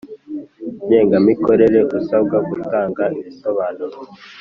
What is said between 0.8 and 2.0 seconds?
Ngengamikorere